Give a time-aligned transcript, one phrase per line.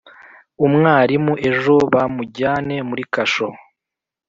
[0.65, 3.47] umwarimu ejo bamujyane muri kasho